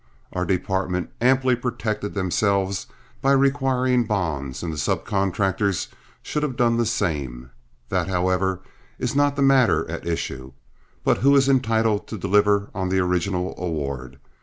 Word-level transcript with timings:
Our 0.33 0.45
department 0.45 1.11
amply 1.21 1.55
protected 1.55 2.15
themselves 2.15 2.87
by 3.21 3.33
requiring 3.33 4.05
bonds, 4.05 4.63
and 4.63 4.73
the 4.73 4.77
sub 4.79 5.05
contractors 5.05 5.89
should 6.23 6.41
have 6.41 6.55
done 6.55 6.77
the 6.77 6.87
same. 6.87 7.51
That, 7.89 8.07
however, 8.07 8.61
is 8.97 9.15
not 9.15 9.35
the 9.35 9.43
matter 9.43 9.87
at 9.87 10.07
issue, 10.07 10.53
but 11.03 11.19
who 11.19 11.35
is 11.35 11.47
entitled 11.47 12.07
to 12.07 12.17
deliver 12.17 12.71
on 12.73 12.89
the 12.89 12.97
original 12.97 13.53
award. 13.59 14.17